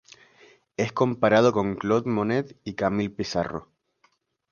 Es 0.77 0.91
comparado 0.93 1.53
con 1.53 1.75
Claude 1.75 2.09
Monet 2.09 2.57
y 2.63 2.73
Camille 2.73 3.11
Pissarro. 3.13 3.69